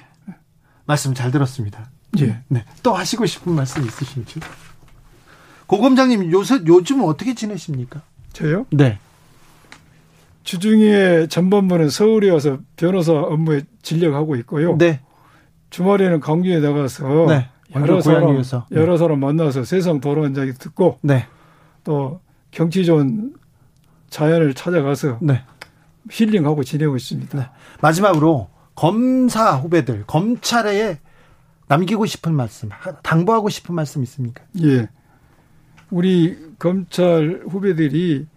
[0.85, 1.89] 말씀 잘 들었습니다.
[2.19, 2.41] 예.
[2.47, 4.39] 네, 또 하시고 싶은 말씀 있으신지?
[5.67, 8.01] 고검장님 요새 요즘 어떻게 지내십니까?
[8.33, 8.65] 저요?
[8.71, 8.99] 네.
[10.43, 14.77] 주중에 전반부는 서울에 와서 변호사 업무에 진력하고 있고요.
[14.77, 14.99] 네.
[15.69, 17.49] 주말에는 광주에 나가서 네.
[17.75, 18.43] 여러 사람 네.
[18.71, 21.25] 여러 사람 만나서 세상 돌아온 이야기 듣고 네.
[21.83, 22.19] 또
[22.51, 23.33] 경치 좋은
[24.09, 25.43] 자연을 찾아가서 네.
[26.11, 27.37] 힐링하고 지내고 있습니다.
[27.37, 27.47] 네.
[27.81, 30.99] 마지막으로 검사 후배들 검찰에
[31.67, 32.69] 남기고 싶은 말씀,
[33.03, 34.43] 당부하고 싶은 말씀 있습니까?
[34.63, 34.89] 예.
[35.89, 38.27] 우리 검찰 후배들이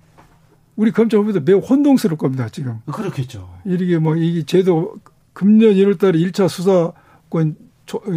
[0.76, 2.78] 우리 검찰 후배들 매우 혼동스러울 겁니다, 지금.
[2.92, 3.48] 그렇겠죠.
[3.64, 4.94] 이게 뭐, 이 제도
[5.32, 7.56] 금년 1월 달에 1차 수사권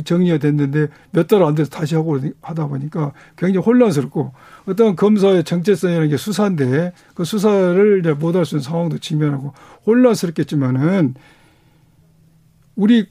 [0.03, 4.33] 정리가 됐는데 몇 달 안 돼서 다시 하고 하다 보니까 굉장히 혼란스럽고
[4.65, 9.53] 어떤 검사의 정체성이라는 게 수사인데 그 수사를 이제 못할 수 있는 상황도 직면하고
[9.85, 11.13] 혼란스럽겠지만은
[12.75, 13.05] 우리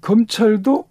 [0.00, 0.87] 검찰도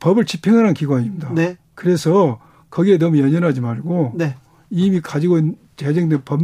[0.00, 1.32] 법을 집행하는 기관입니다.
[1.32, 1.56] 네.
[1.74, 4.36] 그래서 거기에 너무 연연하지 말고 네.
[4.70, 6.40] 이미 가지고 있는 제정된 법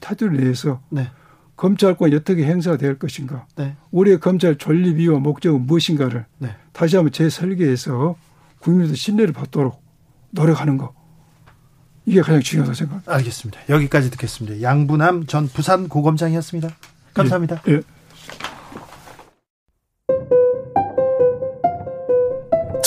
[0.00, 1.10] 타도를 내서 네.
[1.56, 3.76] 검찰권이 어떻게 행사될 것인가, 네.
[3.90, 6.56] 우리의 검찰 존립 이유와 목적은 무엇인가를 네.
[6.72, 8.16] 다시 한번 재설계해서
[8.60, 9.82] 국민들 신뢰를 받도록
[10.30, 10.94] 노력하는 거.
[12.06, 13.14] 이게 가장 중요하다고 생각합니다.
[13.14, 13.60] 알겠습니다.
[13.68, 14.62] 여기까지 듣겠습니다.
[14.62, 16.70] 양분함 전 부산 고검장이었습니다.
[17.12, 17.62] 감사합니다.
[17.68, 17.72] 예.
[17.72, 17.82] 예.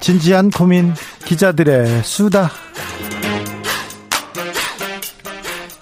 [0.00, 2.50] 진지한 고민 기자들의 수다.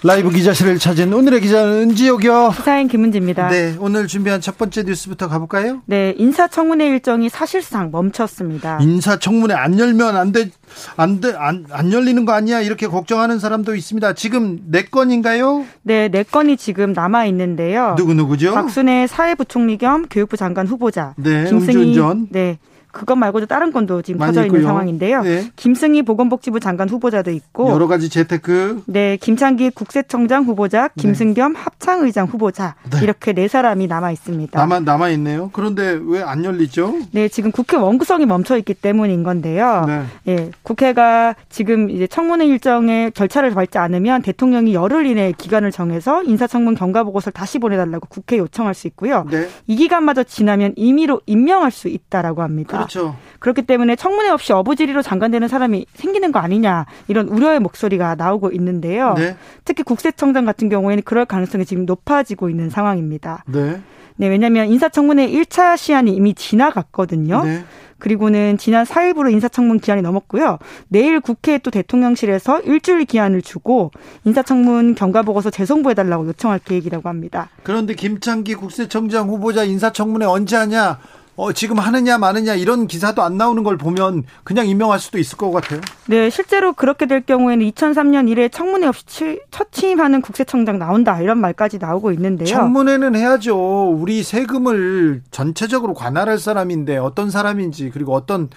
[0.03, 2.51] 라이브 기자실을 찾은 오늘의 기자는 은지옥이요.
[2.55, 3.49] 기사인 김은지입니다.
[3.49, 5.81] 네, 오늘 준비한 첫 번째 뉴스부터 가볼까요?
[5.85, 8.77] 네, 인사청문회 일정이 사실상 멈췄습니다.
[8.79, 10.51] 인사청문회 안 열면 안 돼,
[10.97, 12.61] 안 돼, 안, 안 열리는 거 아니야?
[12.61, 14.13] 이렇게 걱정하는 사람도 있습니다.
[14.13, 15.65] 지금 네 건인가요?
[15.81, 17.95] 네, 네 건이 지금 남아 있는데요.
[17.97, 18.53] 누구 누구죠?
[18.53, 21.15] 박순애 사회부총리 겸 교육부 장관 후보자.
[21.17, 22.27] 네, 김승희, 음주운전.
[22.29, 22.59] 네,
[22.97, 25.23] 그것 말고도 다른 건도 지금 터져 있는 상황인데요.
[25.23, 25.51] 네.
[25.55, 28.83] 김승희 보건복지부 장관 후보자도 있고 여러 가지 재테크.
[28.85, 31.01] 네, 김창기 국세청장 후보자, 네.
[31.01, 31.59] 김승겸 네.
[31.59, 32.99] 합창의장 후보자 네.
[33.01, 34.59] 이렇게 네 사람이 남아 있습니다.
[34.59, 35.49] 남아 남아 있네요.
[35.53, 36.93] 그런데 왜 안 열리죠?
[37.11, 39.85] 네, 지금 국회 원구성이 멈춰 있기 때문인 건데요.
[39.87, 40.03] 네.
[40.27, 46.75] 예, 국회가 지금 이제 청문회 일정에 절차를 밟지 않으면 대통령이 열흘 이내 기간을 정해서 인사청문
[46.75, 49.25] 경과 보고서를 다시 보내달라고 국회에 요청할 수 있고요.
[49.29, 49.47] 네.
[49.67, 52.86] 이 기간마저 지나면 임의로 임명할 수 있다라고 합니다.
[52.87, 53.15] 그렇죠.
[53.39, 59.13] 그렇기 때문에 청문회 없이 어부지리로 장관되는 사람이 생기는 거 아니냐 이런 우려의 목소리가 나오고 있는데요.
[59.15, 59.35] 네.
[59.65, 63.43] 특히 국세청장 같은 경우에는 그럴 가능성이 지금 높아지고 있는 상황입니다.
[63.47, 63.81] 네.
[64.19, 67.43] 네, 왜냐하면 인사청문회 1차 시한이 이미 지나갔거든요.
[67.43, 67.63] 네.
[67.99, 70.59] 그리고는 지난 4일부로 인사청문 기한이 넘었고요.
[70.87, 73.91] 내일 국회 또 대통령실에서 일주일 기한을 주고
[74.23, 77.49] 인사청문 경과보고서 재송부해달라고 요청할 계획이라고 합니다.
[77.63, 80.99] 그런데 김창기 국세청장 후보자 인사청문회 언제 하냐?
[81.37, 85.51] 어, 지금 하느냐 마느냐 이런 기사도 안 나오는 걸 보면 그냥 임명할 수도 있을 것
[85.51, 85.79] 같아요.
[86.07, 91.77] 네, 실제로 그렇게 될 경우에는 2003년 이래 청문회 없이 첫 취임하는 국세청장 나온다 이런 말까지
[91.77, 92.47] 나오고 있는데요.
[92.47, 93.55] 청문회는 해야죠.
[93.91, 98.49] 우리 세금을 전체적으로 관할할 사람인데 어떤 사람인지 그리고 어떤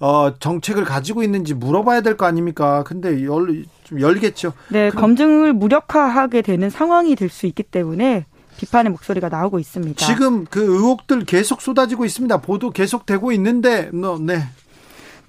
[0.00, 2.82] 어, 정책을 가지고 있는지 물어봐야 될 거 아닙니까?
[2.84, 4.52] 근데 열, 좀 열겠죠.
[4.70, 5.02] 네, 그럼.
[5.02, 10.06] 검증을 무력화하게 되는 상황이 될 수 있기 때문에 비판의 목소리가 나오고 있습니다.
[10.06, 12.38] 지금 그 의혹들 계속 쏟아지고 있습니다.
[12.40, 13.90] 보도 계속되고 있는데,
[14.20, 14.42] 네.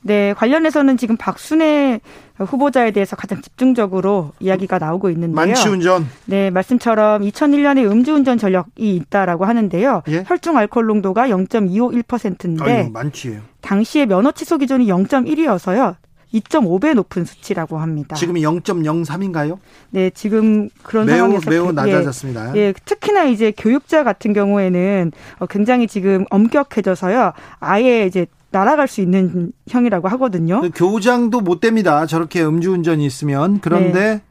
[0.02, 2.00] 네, 관련해서는 지금 박순애
[2.38, 5.36] 후보자에 대해서 가장 집중적으로 이야기가 나오고 있는데요.
[5.36, 6.06] 만취운전.
[6.26, 10.04] 네, 말씀처럼 2001년에 음주운전 전력이 있다라고 하는데요.
[10.10, 10.24] 예?
[10.28, 13.42] 혈중 알코올 농도가 0.251%인데 아유, 만취예요.
[13.62, 15.96] 당시에 면허 취소 기준이 0.1이어서요.
[16.36, 18.16] 2.5배 높은 수치라고 합니다.
[18.16, 19.58] 지금이 0.03인가요?
[19.92, 22.56] 네, 지금 그런 매우, 상황에서 매우 그, 예, 낮아졌습니다.
[22.56, 27.34] 예, 예, 특히나 이제 교육자 같은 경우에는 어, 굉장히 지금 엄격해져서요.
[27.60, 30.62] 아예 이제 날아갈 수 있는 형이라고 하거든요.
[30.62, 32.06] 그 교장도 못 됩니다.
[32.06, 34.22] 저렇게 음주운전이 있으면 그런데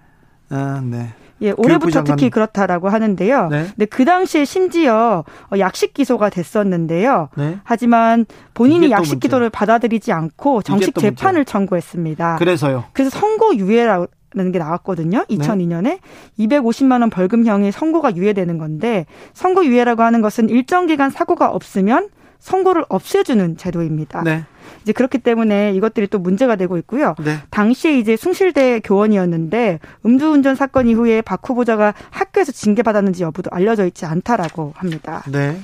[0.49, 0.57] 네.
[0.57, 1.15] 아, 네.
[1.45, 3.49] 예, 올해부터 특히 그렇다라고 하는데요.
[3.49, 3.67] 네.
[3.69, 7.29] 근데 그 당시에 심지어 어, 약식 기소가 됐었는데요.
[7.37, 7.59] 네.
[7.65, 11.53] 하지만 본인이 약식 기소를 받아들이지 않고 정식 재판을 문제.
[11.53, 12.37] 청구했습니다.
[12.37, 12.85] 그래서요.
[12.93, 15.25] 그래서 선고 유예라고 라는 게 나왔거든요.
[15.31, 16.01] 2002년에 네.
[16.41, 22.09] 250만 원 벌금형이 선고가 유예되는 건데 선고 유예라고 하는 것은 일정 기간 사고가 없으면
[22.41, 24.23] 선고를 없애주는 제도입니다.
[24.23, 24.45] 네.
[24.83, 27.15] 이제 그렇기 때문에 이것들이 또 문제가 되고 있고요.
[27.25, 27.39] 네.
[27.51, 34.73] 당시에 이제 숭실대 교원이었는데 음주운전 사건 이후에 박 후보자가 학교에서 징계받았는지 여부도 알려져 있지 않다라고
[34.77, 35.23] 합니다.
[35.31, 35.59] 네.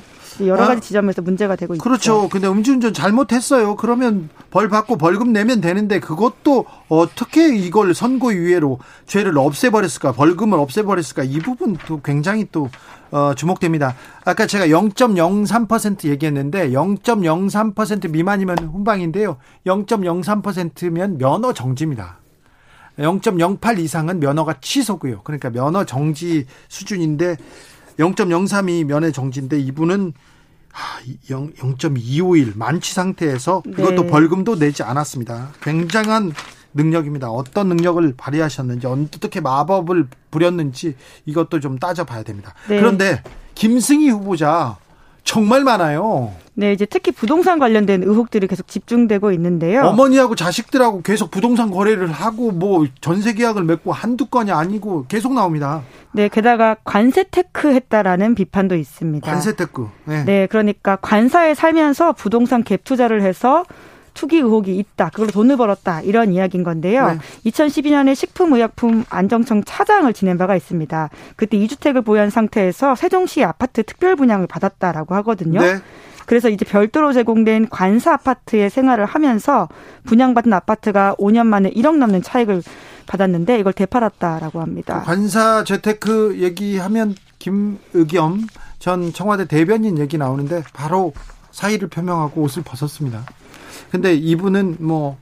[0.47, 1.83] 여러 가지 아, 지점에서 문제가 되고 있죠.
[1.83, 2.29] 그렇죠.
[2.29, 3.77] 근데 음주운전 잘못했어요.
[3.77, 11.39] 그러면 벌 받고 벌금 내면 되는데 그것도 어떻게 이걸 선고유예로 죄를 없애버렸을까, 벌금을 없애버렸을까 이
[11.39, 12.69] 부분도 굉장히 또
[13.11, 13.97] 어, 주목됩니다.
[14.25, 19.37] 아까 제가 0.03% 얘기했는데 0.03% 미만이면 훈방인데요.
[19.67, 22.19] 0.03%면 면허 정지입니다.
[22.99, 25.23] 0.08 이상은 면허가 취소고요.
[25.23, 27.37] 그러니까 면허 정지 수준인데
[27.99, 30.13] 0.03이 면허 정지인데 이분은
[31.29, 34.11] 0.251 만취 상태에서 그것도 네.
[34.11, 35.51] 벌금도 내지 않았습니다.
[35.63, 36.33] 굉장한
[36.75, 37.31] 능력입니다.
[37.31, 42.55] 어떤 능력을 발휘하셨는지 어떻게 마법을 부렸는지 이것도 좀 따져봐야 됩니다.
[42.69, 42.79] 네.
[42.79, 43.23] 그런데
[43.55, 44.77] 김승희 후보자
[45.25, 46.33] 정말 많아요.
[46.55, 49.83] 네, 이제 특히 부동산 관련된 의혹들이 계속 집중되고 있는데요.
[49.83, 55.83] 어머니하고 자식들하고 계속 부동산 거래를 하고 뭐 전세 계약을 맺고 한두 건이 아니고 계속 나옵니다.
[56.13, 59.31] 네, 게다가 관사 테크 했다라는 비판도 있습니다.
[59.31, 59.89] 관사 테크.
[60.05, 60.25] 네.
[60.25, 63.65] 네, 그러니까 관사에 살면서 부동산 갭 투자를 해서
[64.15, 65.11] 투기 의혹이 있다.
[65.11, 66.01] 그걸로 돈을 벌었다.
[66.01, 67.13] 이런 이야기인 건데요.
[67.13, 67.19] 네.
[67.51, 71.11] 2012년에 식품의약품 안정청 차장을 지낸 바가 있습니다.
[71.37, 75.61] 그때 2주택을 보유한 상태에서 세종시 아파트 특별 분양을 받았다라고 하거든요.
[75.61, 75.77] 네.
[76.27, 79.69] 그래서 이제 별도로 제공된 관사 아파트에 생활을 하면서
[80.05, 82.63] 분양받은 아파트가 5년 만에 1억 넘는 차익을
[83.11, 85.01] 받았는데 이걸 되팔았다라고 합니다.
[85.01, 88.47] 그 관사 재테크 얘기하면 김의겸
[88.79, 91.13] 전 청와대 대변인 얘기 나오는데 바로
[91.51, 93.25] 사의를 표명하고 옷을 벗었습니다.
[93.91, 95.19] 근데 이분은 뭐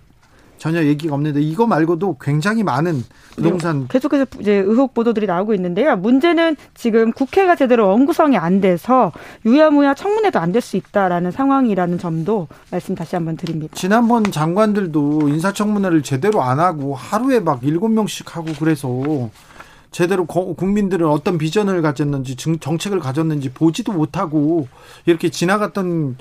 [0.58, 3.04] 전혀 얘기가 없는데 이거 말고도 굉장히 많은
[3.36, 5.96] 부동산 네, 계속해서 이제 의혹 보도들이 나오고 있는데요.
[5.96, 9.12] 문제는 지금 국회가 제대로 원구성이 안 돼서
[9.46, 13.72] 유야무야 청문회도 안 될 수 있다라는 상황이라는 점도 말씀 다시 한번 드립니다.
[13.76, 19.30] 지난번 장관들도 인사청문회를 제대로 안 하고 하루에 막 일곱 명씩 하고 그래서
[19.90, 24.68] 제대로 국민들은 어떤 비전을 가졌는지 정책을 가졌는지 보지도 못하고
[25.06, 26.16] 이렇게 지나갔던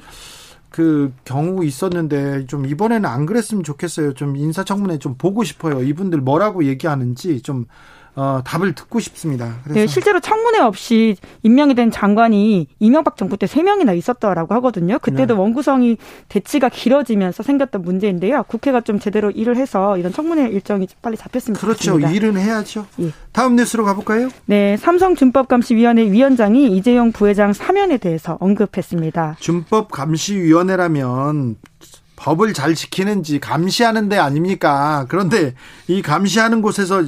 [0.69, 4.13] 그 경우 있었는데 좀 이번에는 안 그랬으면 좋겠어요.
[4.13, 5.81] 좀 인사청문회 좀 보고 싶어요.
[5.81, 7.65] 이분들 뭐라고 얘기하는지 좀
[8.19, 9.57] 어, 답을 듣고 싶습니다.
[9.65, 14.97] 네, 실제로 청문회 없이 임명이 된 장관이 이명박 정부 때 세명이나 있었다라고 하거든요.
[14.97, 15.39] 그때도 네.
[15.39, 18.41] 원구성이 대치가 길어지면서 생겼던 문제인데요.
[18.47, 21.91] 국회가 좀 제대로 일을 해서 이런 청문회 일정이 빨리 잡혔으면 그렇죠.
[21.91, 22.09] 좋겠습니다.
[22.09, 22.87] 일은 해야죠.
[23.01, 23.11] 예.
[23.31, 24.29] 다음 뉴스로 가볼까요?
[24.47, 29.35] 네, 삼성준법감시위원회 위원장이 이재용 부회장 사면에 대해서 언급했습니다.
[29.39, 31.57] 준법감시위원회라면
[32.15, 35.05] 법을 잘 지키는지 감시하는 데 아닙니까?
[35.07, 35.53] 그런데
[35.87, 37.03] 이 감시하는 곳에서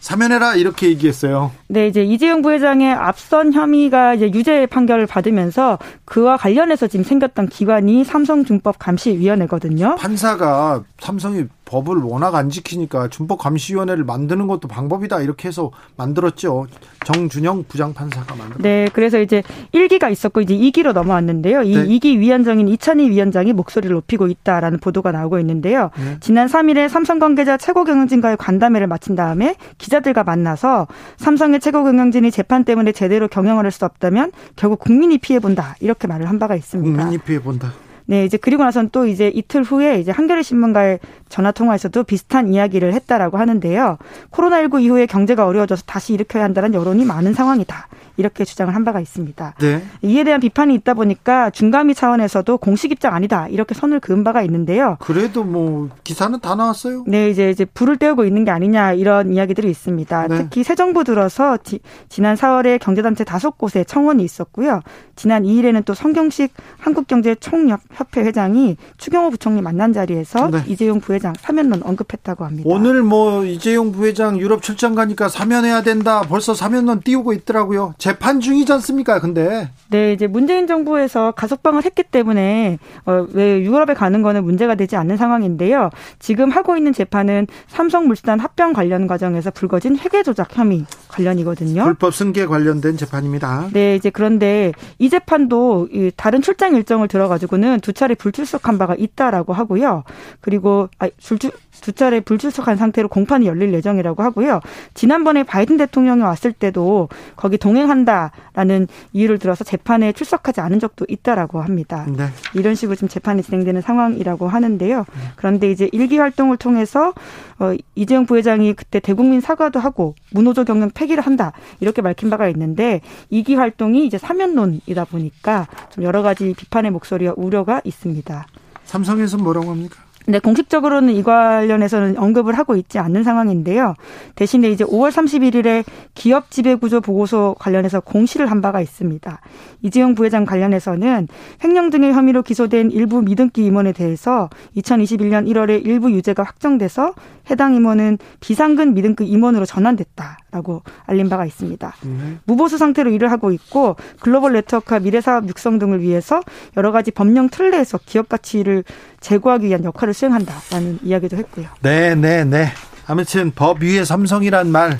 [0.00, 1.52] 사면해라 이렇게 얘기했어요.
[1.68, 8.04] 네, 이제 이재용 부회장의 앞선 혐의가 이제 유죄 판결을 받으면서 그와 관련해서 지금 생겼던 기관이
[8.04, 9.96] 삼성준법감시위원회거든요.
[9.96, 16.66] 판사가 삼성이 법을 워낙 안 지키니까 준법 감시위원회를 만드는 것도 방법이다 이렇게 해서 만들었죠.
[17.04, 18.62] 정준영 부장판사가 만든.
[18.62, 19.42] 네, 그래서 이제
[19.74, 21.62] 1기가 있었고 이제 2기로 넘어왔는데요.
[21.62, 21.86] 이 네.
[21.86, 25.90] 2기 위원장인 이찬희 위원장이 목소리를 높이고 있다라는 보도가 나오고 있는데요.
[25.98, 26.16] 네.
[26.20, 30.86] 지난 3일에 삼성 관계자 최고 경영진과의 간담회를 마친 다음에 기자들과 만나서
[31.18, 36.06] 삼성의 최고 경영진이 재판 때문에 제대로 경영을 할 수 없다면 결국 국민이 피해 본다 이렇게
[36.06, 36.96] 말을 한 바가 있습니다.
[36.96, 37.72] 국민이 피해 본다.
[38.06, 42.92] 네, 이제 그리고 나서는 또 이제 이틀 후에 이제 한겨레 신문과의 전화 통화에서도 비슷한 이야기를
[42.94, 43.98] 했다라고 하는데요.
[44.30, 47.88] 코로나19 이후에 경제가 어려워져서 다시 일으켜야 한다는 여론이 많은 상황이다.
[48.16, 49.54] 이렇게 주장을 한 바가 있습니다.
[49.60, 49.82] 네.
[50.02, 54.96] 이에 대한 비판이 있다 보니까 중감위 차원에서도 공식 입장 아니다 이렇게 선을 그은 바가 있는데요.
[55.00, 57.04] 그래도 뭐 기사는 다 나왔어요.
[57.06, 60.28] 네, 이제 이제 불을 떼우고 있는 게 아니냐 이런 이야기들이 있습니다.
[60.28, 60.36] 네.
[60.36, 64.80] 특히 새 정부 들어서 지, 지난 4월에 경제단체 다섯 곳에 청원이 있었고요.
[65.14, 70.62] 지난 2일에는 또 성경식 한국경제총협회 회장이 추경호 부총리 만난 자리에서 네.
[70.66, 72.68] 이재용 부회장 사면론 언급했다고 합니다.
[72.70, 76.22] 오늘 뭐 이재용 부회장 유럽 출장 가니까 사면해야 된다.
[76.22, 77.94] 벌써 사면론 띄우고 있더라고요.
[78.06, 79.18] 재판 중이지 않습니까?
[79.18, 84.94] 근데 네, 이제 문재인 정부에서 가석방을 했기 때문에 어, 왜 유럽에 가는 거는 문제가 되지
[84.94, 85.90] 않는 상황인데요.
[86.20, 91.82] 지금 하고 있는 재판은 삼성물산 합병 관련 과정에서 불거진 회계 조작 혐의 관련이거든요.
[91.82, 93.70] 불법 승계 관련된 재판입니다.
[93.72, 100.04] 네, 이제 그런데 이 재판도 다른 출장 일정을 들어가지고는 두 차례 불출석한 바가 있다라고 하고요.
[100.40, 104.60] 그리고 아, 불출, 두 차례 불출석한 상태로 공판이 열릴 예정이라고 하고요.
[104.94, 112.06] 지난번에 바이든 대통령이 왔을 때도 거기 동행한다라는 이유를 들어서 재판에 출석하지 않은 적도 있다라고 합니다.
[112.08, 112.26] 네.
[112.54, 115.04] 이런 식으로 지금 재판이 진행되는 상황이라고 하는데요.
[115.36, 117.12] 그런데 이제 일기 활동을 통해서
[117.58, 123.00] 어, 이재용 부회장이 그때 대국민 사과도 하고 문호조 경영 폐기를 한다 이렇게 밝힌 바가 있는데
[123.30, 128.46] 이기 활동이 이제 사면론이다 보니까 좀 여러 가지 비판의 목소리와 우려가 있습니다.
[128.84, 130.05] 삼성에서 뭐라고 합니까?
[130.28, 133.94] 네, 공식적으로는 이 관련해서는 언급을 하고 있지 않는 상황인데요.
[134.34, 135.84] 대신에 이제 5월 31일에
[136.14, 139.40] 기업 지배구조 보고서 관련해서 공시를 한 바가 있습니다.
[139.82, 141.28] 이재용 부회장 관련해서는
[141.62, 147.14] 횡령 등의 혐의로 기소된 일부 미등기 임원에 대해서 2021년 1월에 일부 유죄가 확정돼서
[147.48, 151.94] 해당 임원은 비상근 미등급 임원으로 전환됐다 라고 알린 바가 있습니다.
[152.02, 152.38] 네.
[152.44, 156.40] 무보수 상태로 일을 하고 있고 글로벌 네트워크와 미래사업 육성 등을 위해서
[156.78, 158.82] 여러 가지 법령 틀 내에서 기업 가치를
[159.20, 161.66] 제고하기 위한 역할을 수행한다라는 이야기도 했고요.
[161.82, 162.68] 네, 네, 네.
[163.06, 164.96] 아무튼 법 위에 삼성이란 말,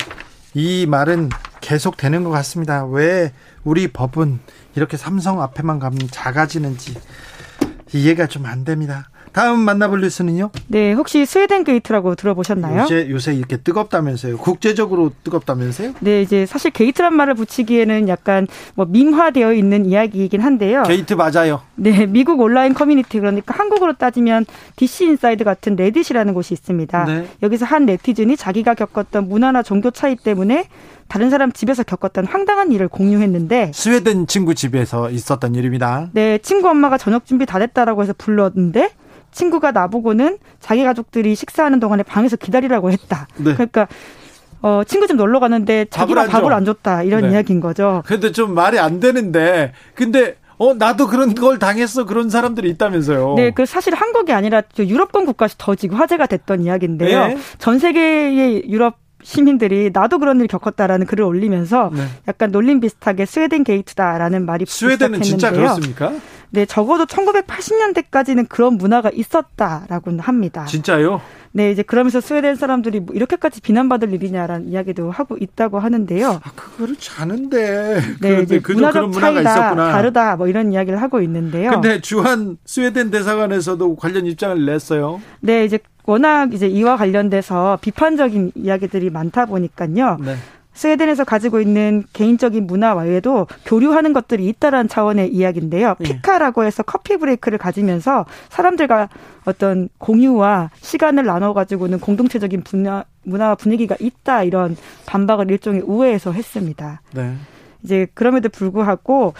[0.53, 2.85] 이 말은 계속 되는 것 같습니다.
[2.85, 4.39] 왜 우리 법은
[4.75, 6.93] 이렇게 삼성 앞에만 가면 작아지는지
[7.93, 9.09] 이해가 좀 안 됩니다.
[9.31, 10.51] 다음 만나볼 뉴스는요?
[10.67, 12.83] 네, 혹시 스웨덴 게이트라고 들어보셨나요?
[12.83, 14.37] 요새, 요새 이렇게 뜨겁다면서요?
[14.37, 15.93] 국제적으로 뜨겁다면서요?
[15.99, 20.83] 네, 이제 사실 게이트란 말을 붙이기에는 약간 뭐 밈화되어 있는 이야기이긴 한데요.
[20.83, 21.61] 게이트 맞아요.
[21.75, 27.05] 네, 미국 온라인 커뮤니티 그러니까 한국으로 따지면 DC 인사이드 같은 레딧이라는 곳이 있습니다.
[27.05, 27.27] 네.
[27.43, 30.67] 여기서 한 네티즌이 자기가 겪었던 문화나 종교 차이 때문에
[31.07, 36.09] 다른 사람 집에서 겪었던 황당한 일을 공유했는데 스웨덴 친구 집에서 있었던 일입니다.
[36.13, 38.91] 네, 친구 엄마가 저녁 준비 다 됐다라고 해서 불렀는데
[39.37, 43.27] 친구가 나보고는 자기 가족들이 식사하는 동안에 방에서 기다리라고 했다.
[43.37, 43.53] 네.
[43.53, 43.87] 그러니까
[44.63, 47.03] 어, 친구 집 놀러 가는데 자기가 밥을 안, 밥을 안 줬다.
[47.03, 47.31] 이런 네.
[47.31, 48.01] 이야기인 거죠.
[48.07, 52.05] 근데 좀 말이 안 되는데 근데 어, 나도 그런 걸 당했어.
[52.05, 53.35] 그런 사람들이 있다면서요.
[53.35, 57.27] 네, 그 사실 한국이 아니라 유럽권 국가에서 더 지금 화제가 됐던 이야기인데요.
[57.27, 57.37] 네.
[57.59, 62.01] 전 세계의 유럽 시민들이 나도 그런 일 겪었다라는 글을 올리면서 네.
[62.27, 66.13] 약간 놀림 비슷하게 스웨덴 게이트다라는 말이 스웨덴은 진짜 그렇습니까?
[66.49, 70.65] 네, 적어도 1980년대까지는 그런 문화가 있었다라고는 합니다.
[70.65, 71.21] 진짜요?
[71.51, 76.39] 네, 이제 그러면서 스웨덴 사람들이 뭐 이렇게까지 비난받을 일이냐라는 이야기도 하고 있다고 하는데요.
[76.43, 78.01] 아, 그렇지 않은데.
[78.21, 79.91] 네, 이제 문화적 차이가 있었구나.
[79.91, 81.71] 다르다 뭐 이런 이야기를 하고 있는데요.
[81.71, 85.19] 근데 주한 스웨덴 대사관에서도 관련 입장을 냈어요.
[85.39, 90.17] 네, 이제 워낙 이제 이와 관련돼서 비판적인 이야기들이 많다 보니까요.
[90.23, 90.35] 네.
[90.77, 95.95] 스웨덴에서 가지고 있는 개인적인 문화 외에도 교류하는 것들이 있다라는 차원의 이야기인데요.
[95.99, 96.03] 예.
[96.03, 99.09] 피카라고 해서 커피 브레이크를 가지면서 사람들과
[99.45, 107.01] 어떤 공유와 시간을 나눠 가지고는 공동체적인 분야, 문화 분위기가 있다 이런 반박을 일종의 우회해서 했습니다.
[107.11, 107.33] 네.
[107.83, 109.33] 이제 그럼에도 불구하고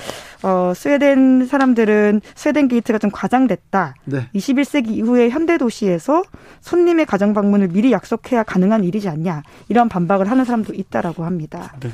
[0.43, 3.95] 어 스웨덴 사람들은 스웨덴 게이트가 좀 과장됐다.
[4.05, 4.29] 네.
[4.35, 6.23] 21세기 이후의 현대 도시에서
[6.61, 9.43] 손님의 가정 방문을 미리 약속해야 가능한 일이지 않냐.
[9.69, 11.73] 이런 반박을 하는 사람도 있다라고 합니다.
[11.79, 11.89] 네.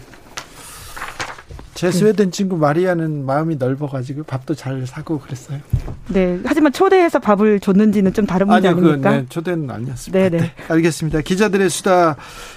[1.73, 5.59] 제 스웨덴 친구 마리아는 마음이 넓어가지고 밥도 잘 사고 그랬어요.
[6.07, 6.39] 네.
[6.45, 9.11] 하지만 초대해서 밥을 줬는지는 좀 다른 문제 아니요, 아닙니까?
[9.11, 10.19] 네, 초대는 아니었습니다.
[10.19, 10.37] 네네.
[10.37, 10.43] 네.
[10.43, 11.21] 네, 알겠습니다.
[11.21, 12.15] 기자들의 수다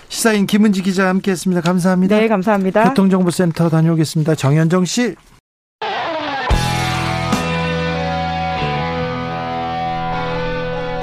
[0.09, 1.63] 시사인 김은지 기자 함께했습니다.
[1.63, 2.19] 감사합니다.
[2.19, 2.89] 네, 감사합니다.
[2.91, 4.35] 교통정보센터 다녀오겠습니다.
[4.35, 5.15] 정현정 씨.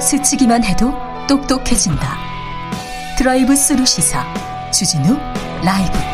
[0.00, 0.92] 스치기만 해도
[1.28, 2.18] 똑똑해진다.
[3.16, 4.22] 드라이브 스루 시사
[4.70, 5.16] 주진우
[5.64, 6.13] 라이브.